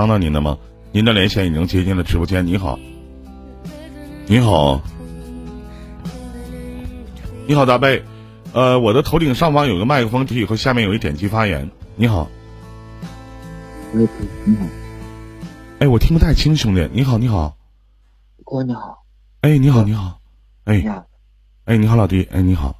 [0.00, 0.56] 帮到您的吗？
[0.92, 2.46] 您的连线已经接进了直播间。
[2.46, 2.78] 你好，
[4.26, 4.80] 你好，
[7.46, 8.02] 你好，大贝。
[8.54, 11.70] 呃，我的头顶上方有个麦克风，以后下面有一点击发言。
[11.96, 12.30] 你好，
[13.92, 14.64] 你好。
[15.80, 16.88] 哎，我听不太清，兄弟。
[16.94, 17.54] 你好，你好。
[18.46, 19.04] 哥，你好。
[19.42, 20.18] 哎，你好，你好。
[20.64, 21.04] 哎，你好。
[21.66, 22.26] 哎，你好，老弟。
[22.32, 22.74] 哎，你好。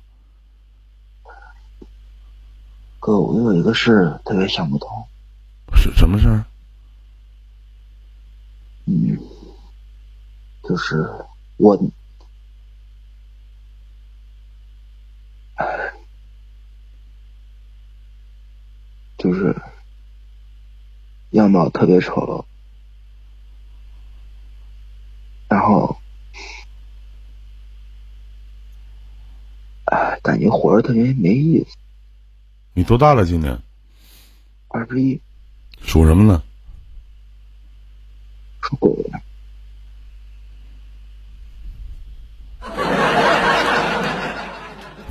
[2.99, 4.89] 哥，我有一个事特别想不通。
[5.77, 6.47] 是什么事儿？
[8.93, 9.17] 嗯，
[10.65, 11.07] 就是
[11.59, 11.77] 我，
[19.17, 19.55] 就是
[21.31, 22.45] 样貌特别丑，
[25.49, 25.97] 然后，
[29.85, 31.77] 哎，感觉活着特别没意思。
[32.73, 33.25] 你多大了？
[33.25, 33.57] 今年？
[34.67, 35.23] 二十一。
[35.81, 36.43] 属什么呢？
[38.71, 39.21] 属狗的。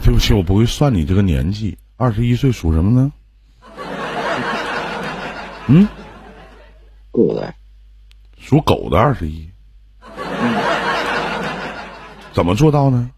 [0.01, 1.77] 对不起，我不会算你这个年纪。
[1.97, 3.11] 二十一岁属什么呢？
[5.67, 5.85] 嗯，
[7.11, 7.53] 狗的。
[8.37, 9.49] 属狗的二十一。
[12.31, 13.11] 怎么做到呢？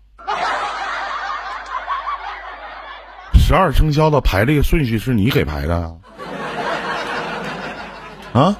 [3.36, 5.96] 十二生肖的排列顺序是你给排的啊？
[8.42, 8.58] 啊？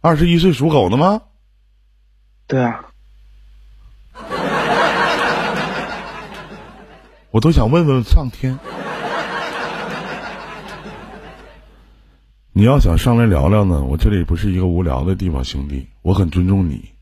[0.00, 1.22] 二十一岁属狗的吗？
[2.46, 2.84] 对啊。
[7.32, 8.58] 我都想问问上天，
[12.52, 16.92] 你要想上来聊聊呢，我这里不是一个无聊的地方，兄弟，我很尊重你。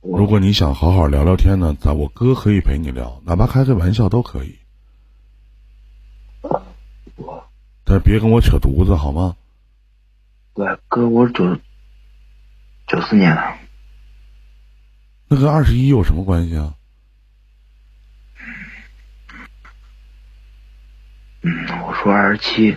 [0.00, 4.58] 如果你想好好聊聊天呢，咱我哥可以陪你聊，哪怕开个玩笑都可以。
[7.84, 9.36] 但是别跟我扯犊子好吗？
[10.54, 11.58] 对，哥，我九
[12.86, 13.42] 九四年的。
[15.26, 16.74] 那跟二十一有什么关系啊？
[21.42, 22.76] 嗯，我说二十七。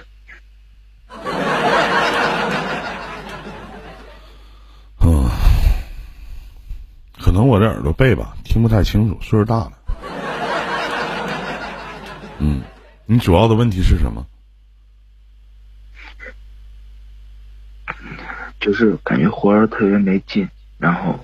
[4.99, 5.29] 嗯，
[7.19, 9.73] 可能我这耳朵背吧，听不太清楚，岁数大了。
[12.39, 12.63] 嗯，
[13.05, 14.25] 你主要的问题是什么？
[18.67, 20.45] 就是感觉活着特别没劲，
[20.77, 21.17] 然后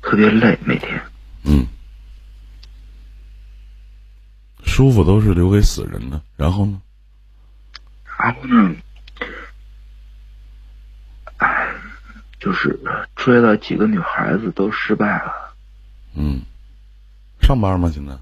[0.00, 1.02] 特别累，每天。
[1.42, 1.66] 嗯。
[4.64, 6.80] 舒服都是留给死人的，然后呢？
[8.16, 8.76] 然后呢？
[11.38, 11.68] 哎，
[12.38, 12.78] 就是
[13.16, 15.52] 追了几个女孩子都失败了。
[16.14, 16.42] 嗯。
[17.40, 17.90] 上班吗？
[17.92, 18.16] 现在？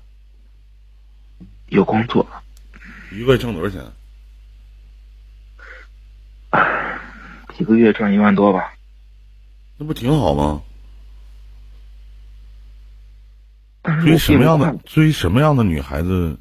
[1.67, 2.27] 有工作。
[3.11, 3.85] 一个月挣多少钱？
[7.63, 8.75] 一个月赚一万多吧，
[9.77, 10.61] 那不挺好吗？
[14.03, 16.41] 追什么样的追什么样的女孩子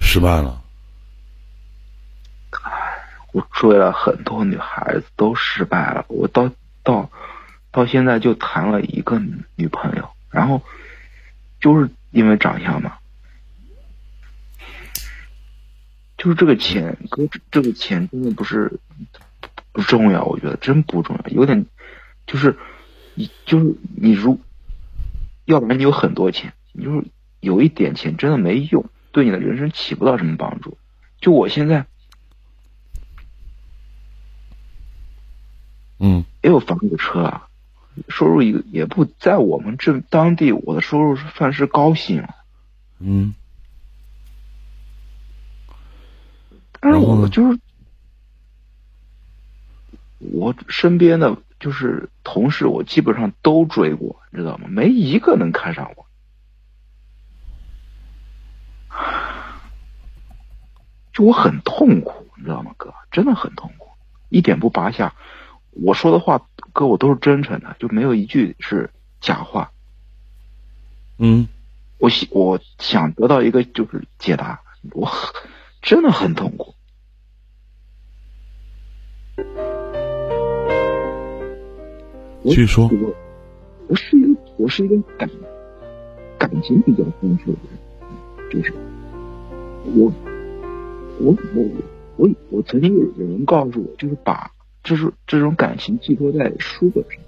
[0.00, 0.62] 失败了？
[3.32, 6.48] 我追了很多女孩子都失败了，我到
[6.84, 7.10] 到
[7.72, 9.20] 到现在就谈了一个
[9.56, 10.62] 女朋友，然后
[11.58, 12.98] 就是因为长相嘛，
[16.16, 18.78] 就是这个钱，哥，这个钱真的不是。
[19.78, 21.30] 不重要，我觉得真不重要。
[21.30, 21.64] 有点，
[22.26, 22.58] 就是
[23.14, 24.40] 你就是你，如
[25.44, 27.06] 要不然你有很多钱，你就是
[27.38, 30.76] 有一点钱真的没用，对你的人生起不到什么帮助。
[31.20, 31.86] 就我现在，
[36.00, 37.46] 嗯，也有房有车啊，
[38.08, 42.34] 收入也也不在我们这当地，我的收入算是高薪了。
[42.98, 43.32] 嗯，
[46.80, 47.60] 但是我就是。
[50.18, 54.66] 我身边的就是同事，我基本上都追过，你知道吗？
[54.68, 56.06] 没一个能看上我，
[61.12, 62.92] 就我很痛苦，你知道吗，哥？
[63.10, 63.88] 真的很痛苦，
[64.28, 65.14] 一点不拔下。
[65.70, 68.90] 我说的话，哥，我都是真诚的，就没有一句是
[69.20, 69.70] 假话。
[71.18, 71.48] 嗯，
[71.98, 74.60] 我想我想得到一个就是解答，
[74.92, 75.10] 我
[75.82, 76.74] 真的很痛苦。
[82.48, 83.14] 继续说，我
[83.88, 85.28] 我是一个我是一个感
[86.38, 88.72] 感情比较丰富的人，就是
[89.94, 90.12] 我
[91.20, 91.64] 我我
[92.16, 94.50] 我我曾经有有人告诉我，就是把
[94.82, 97.20] 就是这种感情寄托在书本上，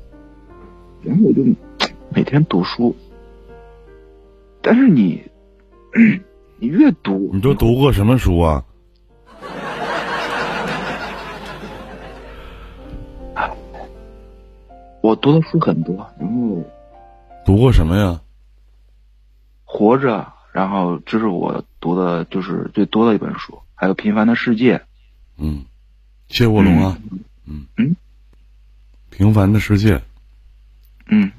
[1.02, 1.44] 然后我就
[2.14, 2.94] 每天读书，
[4.62, 5.22] 但是你
[6.58, 8.64] 你越读，你都读过什么书啊？
[15.10, 16.62] 我读的书很多，然后
[17.44, 18.20] 读过什么呀？
[19.64, 24.78] 活着，然后这是我读的就是最多的一本书，还有《平凡的世界》。
[25.36, 25.64] 嗯，
[26.28, 26.96] 谢卧龙啊。
[27.44, 27.96] 嗯嗯，
[29.10, 30.00] 平凡的世界。
[31.06, 31.32] 嗯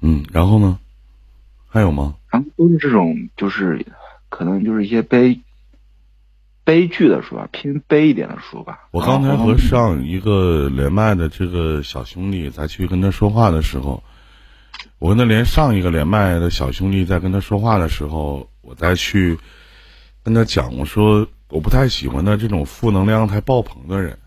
[0.00, 0.78] 嗯，然后呢？
[1.68, 2.14] 还有吗？
[2.30, 3.84] 然后都是这种，就是
[4.30, 5.38] 可能就是一些悲
[6.64, 8.88] 悲剧的书吧，偏悲一点的书吧。
[8.90, 14.02] 我刚才和上一个连麦的这个小兄弟再去跟他说话的时候，
[14.98, 19.38] 我跟他连上一个连麦的小兄弟在跟他说话的时候，我再去
[20.22, 24.18] 跟他讲，我说我不太喜欢他这种负能量太爆棚的人。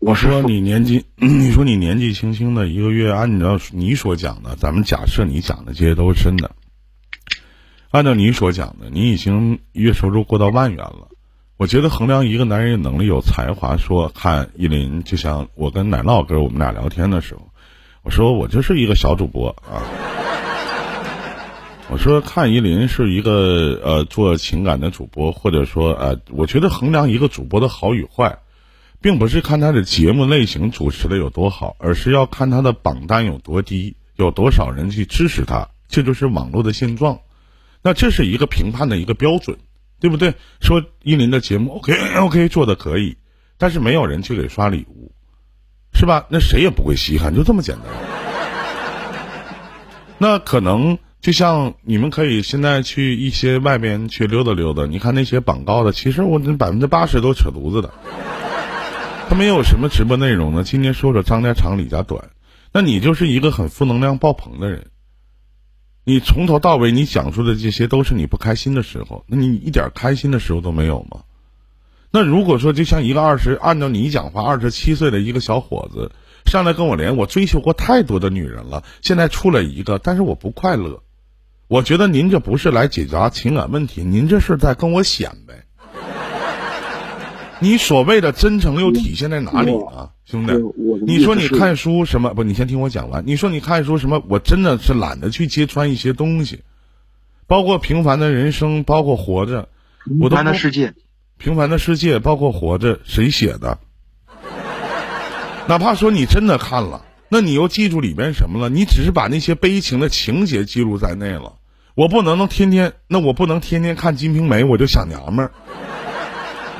[0.00, 6.50] 我说你年纪， 你说你年纪轻轻的一个月，按照你所讲的，咱们假设你讲的这些都是真的。
[7.90, 11.08] 按照你所讲的，你已经月收入过到万元了。
[11.56, 17.48] 我觉得衡量一个男人有能力、有才华，说看依林，就像我跟奶酪哥我们俩聊天的时候，
[18.02, 19.82] 我说我就是一个小主播啊。
[21.90, 28.38] 我说看依林是一个呃做情感的主播，或者说呃，我觉得衡量一个主播的好与坏。
[29.02, 37.20] 并不是看他的节目类型主持的有多好，而是要看他的榜单有多低，有多少人去支持他，这就是网络的现状。
[37.82, 39.56] 那这是一个评判的一个标准，
[40.00, 40.34] 对不对？
[40.60, 43.16] 说依林的节目 OK OK 做的可以，
[43.58, 45.12] 但是没有人去给刷礼物，
[45.94, 46.26] 是吧？
[46.28, 47.86] 那谁也不会稀罕，就这么简单。
[50.18, 57.90] 那可能就像你们可以现在去一些外边去溜达溜达，你看那些榜高的，其实我那百分之八十都扯犊子的。
[59.28, 60.64] 他没有什么直播内容呢。
[60.64, 62.30] 今天说说张家长李家短，
[62.72, 64.90] 那你就是一个很负能量爆棚的人。
[66.04, 71.22] 你从头到尾你讲述的这些都是你不开心的时候，那你一点开心的时候都没有吗？
[72.10, 76.10] 那如果说就像一个二十，按照你讲话，二十七岁的一个小伙子
[76.46, 81.02] 上来跟我连，我追求过太多的女人了，现在处了一个，但是我不快乐。
[81.68, 85.59] 我觉得您这不是来解答情感问题，您这是在跟我显摆。
[87.62, 90.52] 你所谓的真诚又体现在哪里呢，兄弟？
[91.06, 92.42] 你说你看书什么不？
[92.42, 93.22] 你先听我讲完。
[93.26, 94.22] 你说你看书什么？
[94.28, 96.62] 我真的是懒得去揭穿一些东西，
[97.46, 99.68] 包括平凡的人生，包括活着，
[100.06, 100.94] 平凡的世界，
[101.36, 103.78] 平凡的世界，包括活着，谁写的？
[105.68, 108.70] 哪怕说你真的看了，那你又记住里边什么了？
[108.70, 111.56] 你只是把那些悲情的情节记录在内了。
[111.94, 115.52] 我不能能天天，那我不能天天看《金瓶梅》，我就想娘们儿。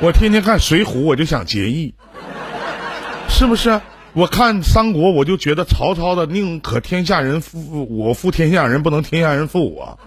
[0.03, 1.93] 我天天看《水浒》，我就想结义，
[3.29, 3.79] 是不是？
[4.13, 9.99] 我看三国，我就觉得曹操的宁可天下人负我负天下人，不能天下人负我。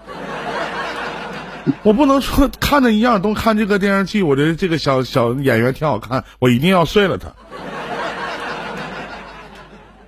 [1.81, 7.33] 我不能说看着一样都看这个电视剧，我觉得这个小小演员挺好看，我一定要睡了他。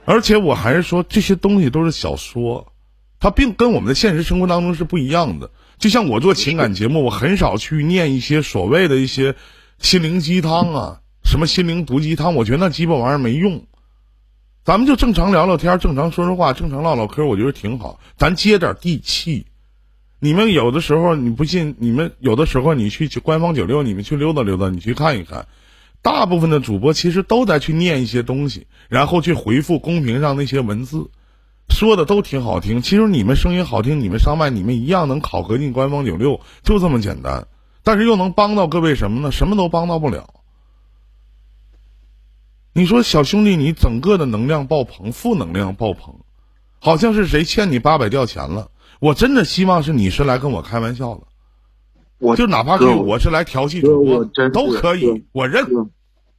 [0.04, 2.74] 而且我还是说，这些东西都是小说，
[3.22, 5.50] 它并跟我们的现实生活当中是不一样的。
[5.80, 9.34] 就像我做情感节目，我很少去念一些所谓的一些。
[9.80, 12.36] 心灵鸡汤啊，什么心灵毒鸡汤？
[12.36, 13.66] 我觉得那鸡巴玩意儿没用。
[14.64, 18.00] 咱们就正常聊聊天，正常说说话，正常唠唠嗑，我觉得挺好。
[18.18, 19.46] 咱接点地气。
[20.20, 25.48] 你们有的时候你不信，你们有的时候你去官方九六，你们去溜达溜达，你去看一看。
[26.02, 31.12] 大部分的主播其实都在去念一些东西，然后去回复公屏上那些文字，
[31.70, 32.82] 说的都挺好听。
[32.82, 37.48] 其实你们声音好听，你们上麦，你们一样能考核进官方九六，就这么简单。
[37.88, 39.32] 但是又能帮到各位什么呢？
[39.32, 40.34] 什么都帮到不了。
[42.74, 46.20] 你说小兄弟，你整个的能量爆棚，负能量爆棚，
[46.80, 48.72] 好像是谁欠你八百吊钱了。
[49.00, 51.22] 我真的希望是你是来跟我开玩笑的，
[52.18, 55.66] 我就哪怕是我是来调戏主播，都可以，我认。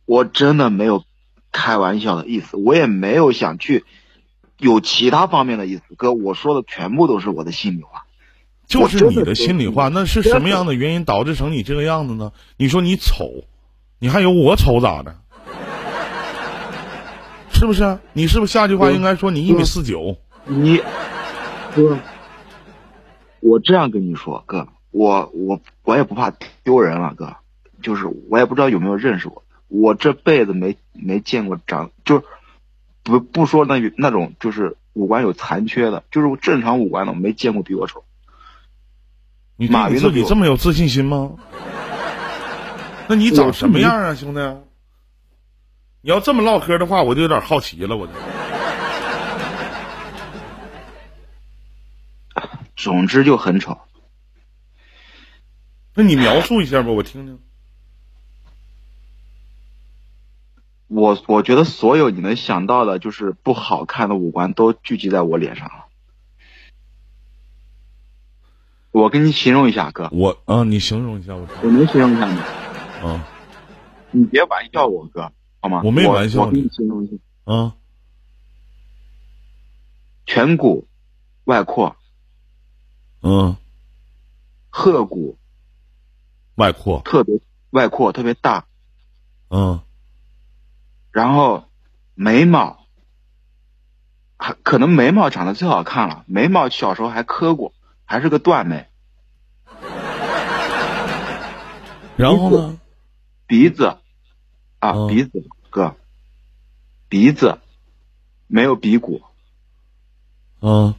[0.04, 1.02] 我真的没有
[1.50, 3.86] 开玩笑的意思，我也没有想去
[4.58, 5.82] 有其他方面的意思。
[5.96, 8.04] 哥，我说的全部都是我的心里话。
[8.68, 12.30] 就是你的心里话，那是什么样的原因导致成你这个样子呢？
[12.58, 13.44] 你说你丑，
[13.98, 15.16] 你还有我丑咋的？
[17.50, 17.98] 是不是？
[18.12, 20.16] 你是不是下句话应该说你一米四九？
[20.44, 20.80] 你
[21.74, 21.98] 哥，
[23.40, 26.30] 我这样跟你说，哥，我我我也不怕
[26.62, 27.36] 丢人了，哥，
[27.82, 32.22] 就是我也不知道有没有认识我，我这辈子没没见过长，就是
[33.02, 38.04] 不不说那那种就是五官有残缺的，就是正常五官的，我没见过比我丑。
[39.60, 41.32] 你对你自己这么有自信心吗？
[43.10, 44.40] 那你长什么样啊，兄弟？
[46.00, 47.96] 你要这么唠嗑的话，我就有点好奇了。
[47.96, 48.06] 我，
[52.76, 53.78] 总之就很丑。
[55.94, 57.40] 那你描述一下吧，我听听。
[60.86, 65.87] 我我觉得所有你能想到的，就是不好看的五官都聚集在我脸上了。
[68.98, 70.08] 我给你形容一下，哥。
[70.10, 71.46] 我啊，你形容一下，我。
[71.62, 72.42] 我能形容一下吗？
[73.04, 73.28] 啊。
[74.10, 75.82] 你别玩笑我哥，好吗？
[75.84, 76.40] 我没玩笑。
[76.40, 77.16] 我给你形容一下。
[77.44, 77.76] 啊。
[80.26, 80.88] 颧骨
[81.44, 81.94] 外扩。
[83.22, 83.56] 嗯。
[84.70, 85.38] 颌骨。
[86.56, 87.00] 外扩。
[87.04, 87.38] 特别
[87.70, 88.66] 外扩，特别大。
[89.48, 89.80] 嗯。
[91.12, 91.68] 然后
[92.14, 92.80] 眉毛，
[94.36, 96.24] 还可能眉毛长得最好看了。
[96.26, 97.72] 眉毛小时候还磕过，
[98.04, 98.87] 还是个断眉。
[102.18, 102.80] 然后呢？
[103.46, 103.96] 鼻子，
[104.80, 105.94] 啊，鼻子哥，
[107.08, 107.60] 鼻子
[108.48, 109.22] 没有鼻骨。
[110.60, 110.96] 嗯。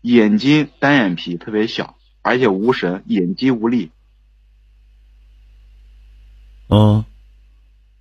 [0.00, 3.90] 眼睛单眼皮特别小，而且无神，眼肌无力。
[6.68, 7.04] 嗯。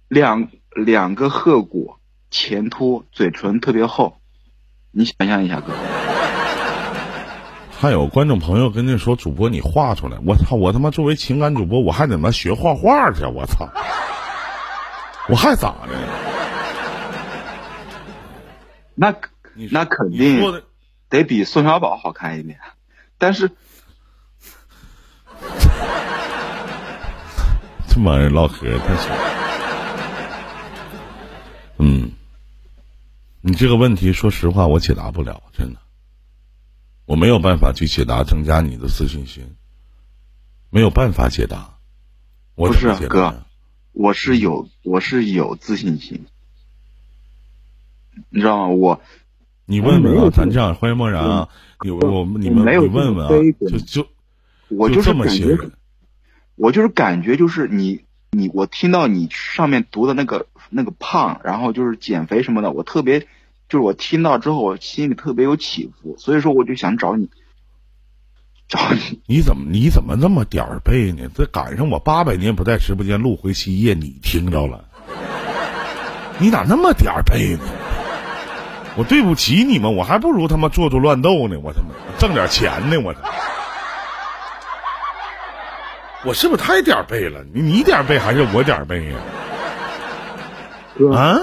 [0.07, 1.97] 两两个颌骨
[2.31, 4.17] 前凸，嘴唇特别厚，
[4.91, 5.73] 你想象一下，哥。
[7.83, 10.55] 还有观众朋友跟你说：“主播，你画出来！”我操！
[10.55, 13.25] 我他妈作为情感主播，我还得妈学画画去！
[13.25, 13.67] 我操！
[15.27, 15.89] 我还咋的？
[18.95, 19.13] 那
[19.69, 20.63] 那肯定
[21.09, 22.57] 得比宋小宝好看一点，
[23.17, 23.51] 但是
[27.89, 29.11] 这玩意儿唠嗑太行。
[31.79, 32.13] 嗯，
[33.41, 35.81] 你这个问题，说实话，我解答不了，真的，
[37.05, 39.55] 我没有办法去解答，增加你的自信心，
[40.69, 41.77] 没有办法解答。
[42.55, 43.43] 不是哥，
[43.91, 46.25] 我是有，我是有自信心，
[48.29, 48.73] 你知道吗？
[48.73, 49.01] 我，
[49.65, 51.49] 你问问啊，咱这样，欢迎梦然啊，
[51.81, 53.29] 你我你们你问问啊，
[53.69, 54.07] 就就
[54.69, 55.71] 我就是这么些人，
[56.55, 58.03] 我就是感觉就是你。
[58.35, 63.27] 你我听到你上面读的那个那个胖，然后就是减肥什么的，我特别
[63.69, 67.29] 就是我听到之后，我心里特别有起伏，所以说我就想找你，
[68.67, 69.21] 找你。
[69.25, 71.27] 你怎么你怎么那么点儿背呢？
[71.35, 74.85] 这赶上我八百年不在直播间录回西夜，你听着了？
[76.39, 77.63] 你咋那么点儿背呢？
[78.95, 81.87] 我对不起你们，我还不如他妈做做乱斗呢，我他妈
[82.19, 83.15] 挣点钱呢，我。
[86.25, 87.43] 我是不是太点儿背了？
[87.53, 89.17] 你你点儿背还是我点儿背呀？
[91.11, 91.37] 啊？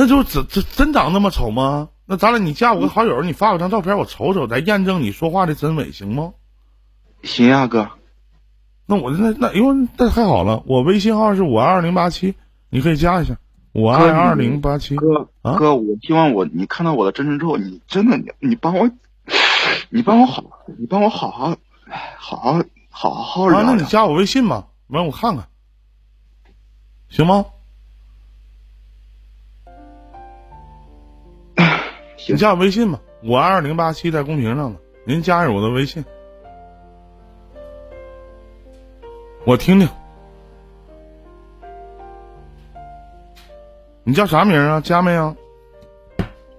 [0.00, 1.90] 那就真真真长那么丑吗？
[2.06, 6.32] 那咱俩你加我个好友，你发我张照片，我瞅瞅，咱验证你说话的真伪，行吗？
[7.22, 7.90] 行啊，哥。
[8.86, 12.34] 那我那那哟，那太好了，我微信号是五二二零八七，
[12.70, 13.36] 你可以加一下
[13.74, 14.96] 五二二零八七。
[14.96, 18.90] 哥，哥，我希望我你看到我的真诚之后，你真的你你帮我。
[19.90, 20.42] 你帮我好，
[20.78, 21.54] 你帮我好好，
[22.16, 23.62] 好好好好聊。
[23.64, 25.46] 那你加我微信吧，完我看看，
[27.10, 27.44] 行吗？
[32.20, 36.04] 行，加我微信吧，五二零八七在公屏上呢，您加上我的微信，
[39.46, 39.88] 我听听。
[44.04, 44.80] 你叫啥名啊？
[44.82, 45.34] 加没有？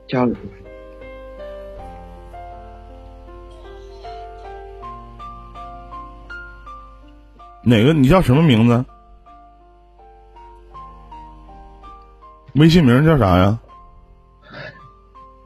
[0.08, 0.36] 加了。
[7.64, 7.94] 哪个？
[7.94, 8.84] 你叫什么名字？
[12.56, 13.60] 微信名叫啥呀？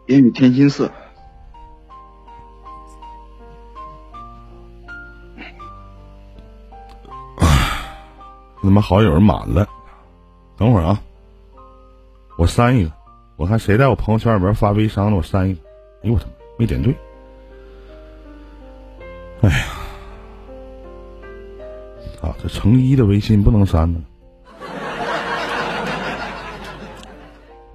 [0.08, 0.92] 烟雨天青色。
[8.62, 9.68] 他妈好友满了，
[10.58, 11.00] 等会儿啊，
[12.36, 12.92] 我删一个，
[13.36, 15.62] 我看谁在我朋友圈里边发微商的，我删一个。
[16.04, 16.96] 哎呦我他妈没点对，
[19.42, 19.66] 哎呀！
[22.24, 24.02] 啊，这成一的微信不能删呢。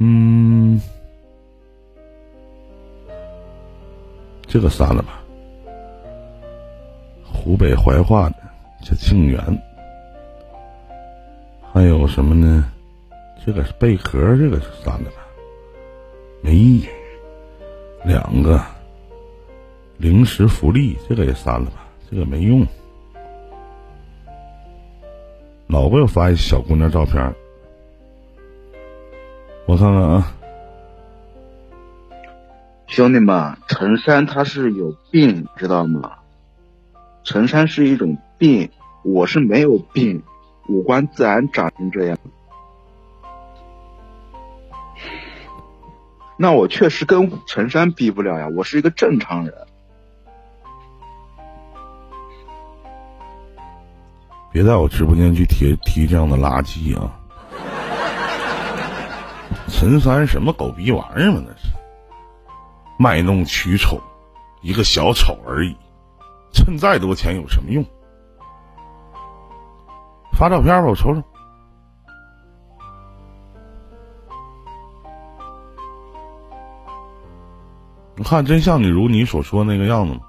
[0.00, 0.80] 嗯，
[4.50, 5.22] 这个删了吧。
[7.32, 8.36] 湖北怀化的
[8.82, 9.40] 叫静源，
[11.72, 12.70] 还有什么呢？
[13.46, 15.22] 这个是贝壳，这个是删了吧，
[16.42, 16.88] 没意义。
[18.04, 18.60] 两个
[19.96, 22.66] 零食福利，这个也删了吧，这个没用。
[25.68, 27.32] 老给我发一小姑娘照片，
[29.66, 30.34] 我看看啊，
[32.90, 36.14] 兄弟们，陈山他是有病，知道吗？
[37.22, 38.72] 陈山是一种病，
[39.04, 40.24] 我是没有病，
[40.68, 42.18] 五官自然长成这样。
[46.36, 49.54] 那我确实跟陈山比不了呀，我是一个正常人。
[54.50, 57.16] 别在我直播间去提提这样的垃圾啊！
[59.68, 61.69] 陈三什么狗逼玩意儿嘛，那是。
[63.02, 63.98] 卖弄取宠，
[64.60, 65.74] 一个小丑而已，
[66.52, 67.82] 趁再多钱有什么用？
[70.34, 71.22] 发照片吧，我瞅瞅。
[78.16, 80.20] 你看，真像你如你所说那个样子吗？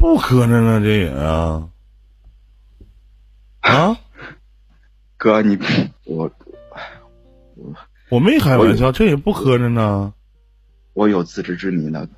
[0.00, 1.68] 不磕碜呢，这也啊
[3.60, 3.98] 啊！
[5.18, 5.58] 哥，你
[6.06, 6.30] 我
[7.54, 7.74] 我
[8.08, 10.14] 我没开玩笑，这也不磕碜呢。
[10.94, 12.08] 我有自知之明的，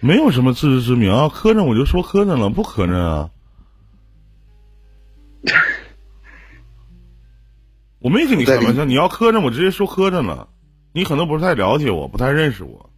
[0.00, 3.30] 没有什么自知之明啊，磕碜我就说磕碜了，不磕碜啊。
[8.00, 10.50] 我没跟你开玩笑，你要磕碜我直接说磕碜了。
[10.92, 12.90] 你可能不是太了解我，不太认识我。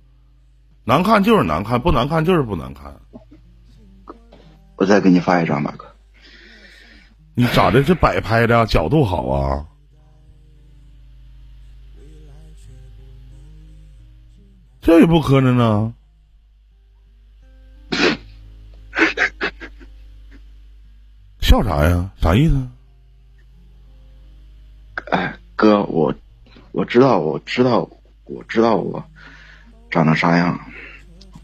[0.83, 3.01] 难看就是难看，不难看就是不难看。
[4.77, 5.95] 我再给你发一张吧，哥。
[7.35, 7.83] 你咋的？
[7.83, 9.67] 这摆拍的角度好啊？
[14.81, 15.95] 这也不磕碜呢。
[21.41, 22.11] 笑啥呀？
[22.21, 22.69] 啥意思？
[25.11, 26.15] 哎，哥，我
[26.73, 27.89] 我知道，我知道，
[28.25, 29.03] 我知道我
[29.91, 30.61] 长得啥样。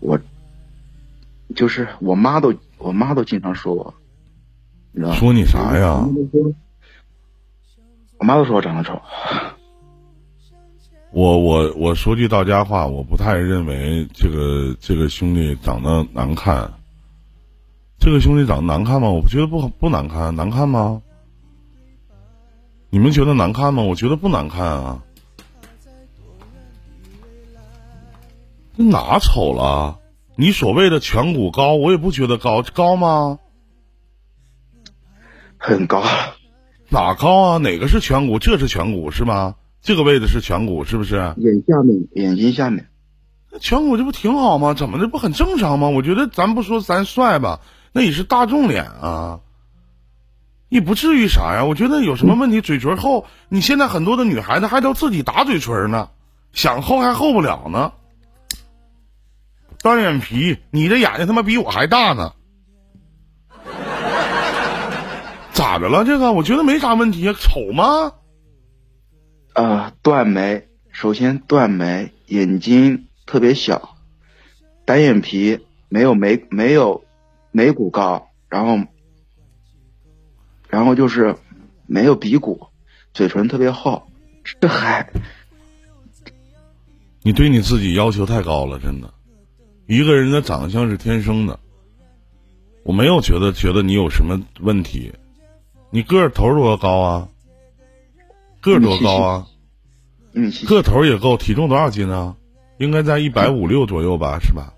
[0.00, 0.20] 我
[1.60, 3.92] 就是我妈都，我妈都经常说我，
[4.92, 6.08] 你知道说你啥呀？
[8.16, 8.98] 我妈都说我长得丑。
[11.12, 16.72] 我我我说句到家话，我不太认为这个这个兄弟长得难看。
[17.98, 19.10] 这个兄弟长得难看吗？
[19.10, 21.02] 我不觉得不不难看，难看吗？
[22.88, 23.82] 你们觉得难看吗？
[23.82, 25.02] 我觉得不难看啊。
[28.78, 29.98] 这哪丑了？
[30.40, 33.40] 你所谓的颧骨高，我也不觉得高，高吗？
[35.58, 36.02] 很高。
[36.88, 37.58] 哪高啊？
[37.58, 38.38] 哪个是颧骨？
[38.38, 39.56] 这是颧骨是吗？
[39.82, 41.16] 这个位置是颧骨是不是？
[41.36, 42.88] 眼下面，眼睛下面。
[43.52, 44.72] 那颧骨这不挺好吗？
[44.72, 45.90] 怎么这不很正常吗？
[45.90, 47.60] 我觉得咱不说咱帅吧。
[47.92, 49.40] 那也是大众脸啊，
[50.70, 51.66] 也不至于啥呀。
[51.66, 52.62] 我觉得有什么问题？
[52.62, 56.08] 嘴唇厚，你现在很多的女孩子还都自己打嘴唇呢，
[56.54, 57.92] 想厚还厚不了呢。
[59.82, 62.32] 单眼皮，你的眼睛他妈比我还大呢，
[65.52, 66.04] 咋的了？
[66.04, 68.12] 这个我觉得没啥问题啊，丑吗？
[69.54, 73.96] 啊，断眉，首先断眉，眼睛特别小，
[74.84, 77.04] 单眼皮，没有眉，没有。
[77.52, 78.78] 眉骨高，然后，
[80.68, 81.34] 然后就是
[81.88, 82.68] 没有鼻骨，
[83.12, 84.06] 嘴唇特别厚，
[84.60, 85.10] 这还，
[87.22, 89.12] 你对你自己要求太高了，真的。
[89.90, 91.58] 一个人的长相是天生的，
[92.84, 95.12] 我没有觉得觉得你有什么问题。
[95.90, 97.28] 你个头多高啊？
[98.60, 99.46] 个多高啊？
[100.68, 102.36] 个头也够，体重多少斤啊？
[102.78, 104.72] 应该在一百五六左右吧，是吧？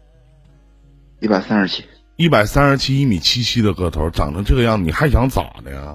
[1.21, 1.85] 一百三十七。
[2.17, 5.95] 一百三十七，一米七七的个头，长成这个样子，你还想咋的呀？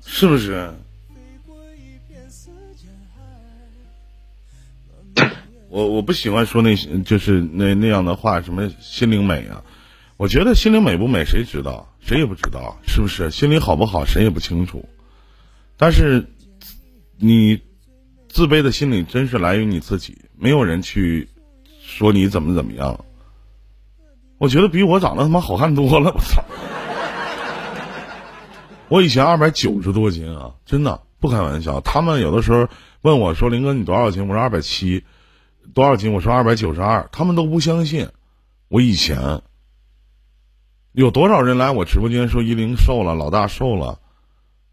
[0.00, 0.72] 是不是？
[5.70, 9.62] 我我不喜欢说那些，就是那那样的话，什么心灵美啊？
[10.16, 11.88] 我觉得心灵美不美，谁知道？
[12.00, 13.30] 谁也不知道，是不是？
[13.30, 14.84] 心灵好不好，谁也不清楚。
[15.76, 16.26] 但是，
[17.16, 17.60] 你
[18.28, 21.28] 自卑的心理真是来源于你自己，没有人去。
[21.82, 23.04] 说你怎么怎么样？
[24.38, 26.12] 我觉得比我长得他妈好看多了。
[26.14, 26.42] 我操！
[28.88, 31.80] 我以前二百九十多斤啊，真的不开玩笑。
[31.80, 32.68] 他们有的时候
[33.02, 35.04] 问我说：“林哥，你多少斤？”我说：“二百七。”
[35.74, 36.12] 多少斤？
[36.12, 38.08] 我说：“二百九十二。”他们都不相信。
[38.68, 39.42] 我以前
[40.92, 43.98] 有多少人来我直播间说依林瘦了，老大瘦了？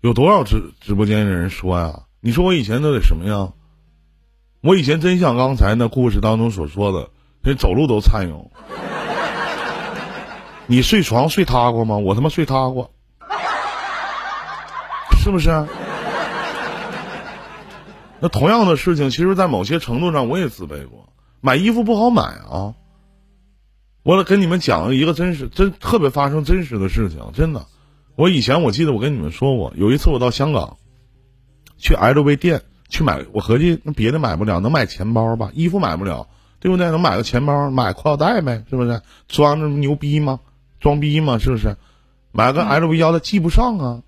[0.01, 2.03] 有多少直直播间的人说呀？
[2.19, 3.53] 你说我以前都得什么样？
[4.62, 7.10] 我以前真像刚才那故事当中所说的，
[7.41, 8.51] 连走路都颤悠。
[10.65, 11.97] 你睡床睡塌过吗？
[11.97, 12.91] 我他妈睡塌过，
[15.23, 15.65] 是不是？
[18.19, 21.13] 那同样的事情，其实，在某些程度上，我也自卑过。
[21.41, 22.73] 买衣服不好买啊！
[24.03, 27.65] 我得跟你们讲一个真实、真特别发生真实的事情，真的。
[28.15, 30.77] 我以前我记得我跟你们说过，有一次我到香港，
[31.77, 32.62] 去 LV 店。
[32.89, 35.51] 去买，我合计那别的买不了，能买钱包吧？
[35.53, 36.30] 衣服买不了，
[36.62, 36.89] 对不对？
[36.89, 39.01] 能买个钱包，买裤腰带呗，是不是？
[39.27, 40.39] 装着牛逼吗？
[40.80, 41.38] 装逼吗？
[41.38, 41.75] 是不是？
[42.32, 44.03] 买个 LV 腰带系不上啊！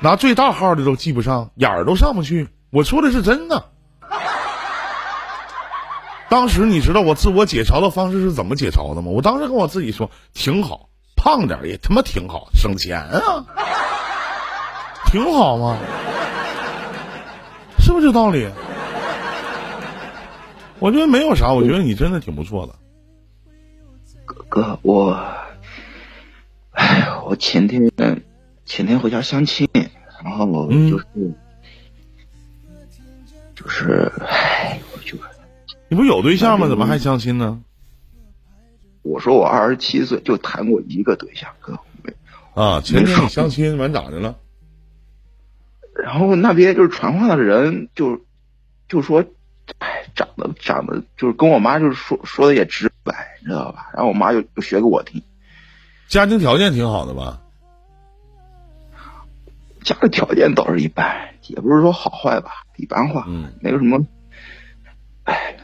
[0.00, 2.48] 拿最大号的都记不上，眼儿都上不去。
[2.70, 3.70] 我说的是真的。
[6.28, 9.10] 当时你知道我自我解嘲的方式是怎么解嘲的吗？
[9.10, 13.46] 我当时跟我自己说挺好，胖点也他妈挺好，省钱啊，
[15.06, 15.78] 挺好吗？
[17.78, 18.50] 是不是这道理？
[20.80, 22.74] 我觉得没有啥，我觉得你真的挺不错的。
[24.24, 25.16] 哥哥，我，
[26.72, 27.88] 哎，我前天
[28.66, 29.68] 前天回家相亲，
[30.22, 31.06] 然后我就是、
[33.54, 35.16] 就是，哎，我就。
[35.88, 36.66] 你不有对象吗？
[36.68, 37.62] 怎么还相亲呢？
[39.02, 41.78] 我说我二十七岁就谈过一个对象，哥。
[42.54, 44.36] 啊，前天你相亲完咋的了？
[46.02, 48.20] 然后那边就是传话的人就
[48.88, 49.24] 就说，
[49.78, 53.90] 哎，长得长得就是跟我妈就是说说的也直白，你知道吧？
[53.94, 55.22] 然后我妈就就学给我听。
[56.08, 57.40] 家庭条件挺好的吧？
[59.86, 63.24] 家里条件倒是一般，也不是说好坏吧，一般化。
[63.26, 64.06] 嗯，没有什么，
[65.24, 65.56] 哎。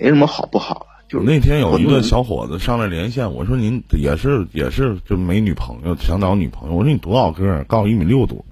[0.00, 6.76] 没什么好不好的，就是那天有一个小伙子上来连线，我说您也是也是就没女朋友，想找女朋友。
[6.76, 7.64] 我说你多少个？
[7.64, 8.44] 告诉我一米六多。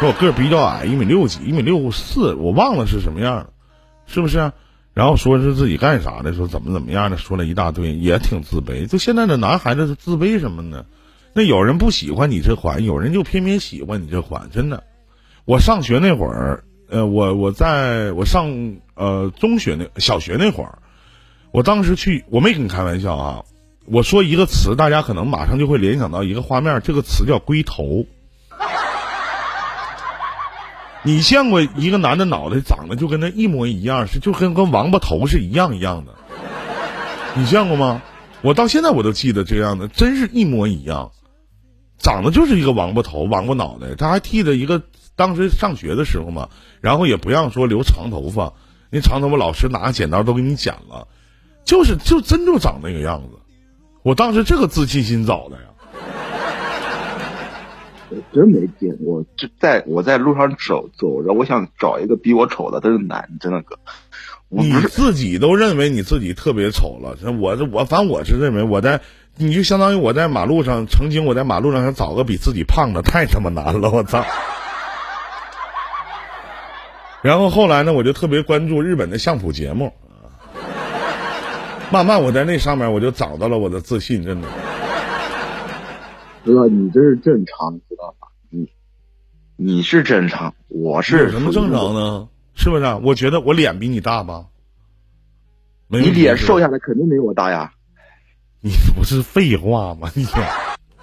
[0.00, 3.50] 说我个儿比较矮，一米六几，一米六四，我忘了是什么样了，
[4.06, 4.52] 是不是？
[4.94, 8.86] 然后说是自己干啥的，说怎么怎么样的，说了一大堆，也挺自卑。
[8.86, 10.86] 就现在的男孩子自卑什么呢？
[11.36, 14.82] 那有人不喜欢你这款，有人就偏偏喜欢你这款，真的。
[15.44, 16.64] 我上学那会儿。
[16.88, 20.78] 呃，我我在我上呃中学那小学那会儿，
[21.50, 23.42] 我当时去，我没跟你开玩笑啊。
[23.84, 28.06] 我说一个词，大家可能马上就会联想到一个画面，这个词叫龟头。
[31.02, 36.14] 你见过一个男的脑袋长得就跟他一模一样，是就跟跟王八头是一样一样的？
[37.34, 38.00] 你见过吗？
[38.40, 41.10] 我到现在我都记得这样的，真是一模一样，
[41.98, 44.82] 长得就是一个王八头、王八脑袋，他还剃着一个。
[45.18, 46.50] 当时上学的时候嘛，
[46.82, 48.52] 然后也不让说留长头发，
[48.90, 51.08] 那长头发老师拿剪刀都给你剪了，
[51.64, 53.38] 就是就真就长那个样子。
[54.02, 55.62] 我当时这个自信心找的呀，
[58.10, 59.24] 我 真没见过。
[59.38, 63.78] 就在我在路上走走着，我想找一个比我丑的，真是难，真的哥。
[64.50, 69.00] 你自己都认为你自己特别丑了，我这我反正我是认为我在，
[69.38, 74.24] 你就相当于我在马路上，曾经我在马路上想找个比自己胖的，太他妈难了，我操！
[77.22, 79.92] 然后后来呢，我就特别关注日本的相扑节目，
[81.90, 84.48] 慢慢我在那上面我就找到了我的自信，真的。
[86.44, 88.28] 哥，你这是正常，知道吧？
[88.48, 88.70] 你
[89.56, 92.28] 你是正常，我是有什么正常呢？
[92.54, 92.84] 是不是？
[93.02, 94.46] 我觉得我脸比你大吧？
[95.88, 97.72] 你脸瘦下来肯定没我大呀。
[98.60, 100.10] 你 不是废话吗？
[100.14, 100.26] 你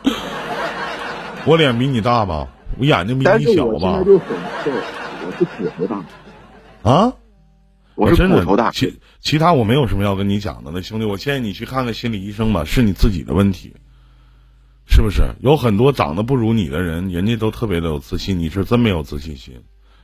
[1.46, 2.48] 我脸比你大吧？
[2.78, 4.04] 我眼睛比你小吧？
[4.04, 6.04] 我是骨头大，
[6.90, 7.14] 啊，
[7.96, 8.72] 我是骨头大。
[8.72, 13.74] 其其他我没有什么要跟你讲的，那兄弟，我建议你去看看心理医生吧，是你自己的问题，
[14.88, 15.22] 是不是？
[15.42, 19.54] 有很多长得不如你的人，人家都特别的有自信，你是真没有自信心。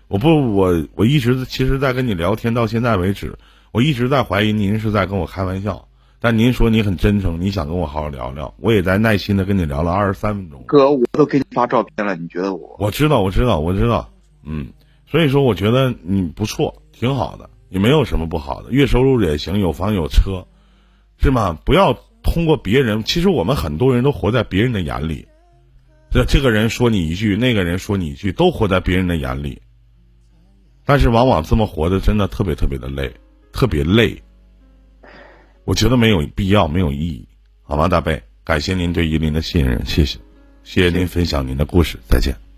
[0.08, 3.38] 我不，我我一直其实，在跟你聊天到现在为止，
[3.72, 5.89] 我一直在怀疑您是在跟我开玩笑。
[6.22, 10.62] 但您说你很真诚，你想跟我好好聊聊，我也在耐心的跟你聊了二十三分钟。
[10.68, 12.76] 哥，我都给你发照片了，你觉得我？
[12.78, 14.10] 我知道，我知道，我知道，
[14.44, 14.68] 嗯。
[15.08, 20.46] 所以说，我觉得你不错，挺好的，也没有什么不好的，月收入也行，有房有车，
[21.18, 21.58] 是吗？
[21.66, 25.26] 不要通过别人，其实我们很多人都活在别人的眼里，
[26.12, 29.60] 这这个人说你一句，那个人说你一句，都活在别人的眼里。
[30.86, 33.12] 但是往往这么活的，真的特别特别的累，
[33.52, 34.22] 特别累。
[35.70, 37.28] 我觉得没有必要，没有意义，
[37.62, 37.88] 好吗？
[37.88, 40.18] 大贝，感谢您对依林的信任，谢谢，
[40.64, 42.49] 谢谢您分享您的故事，再见。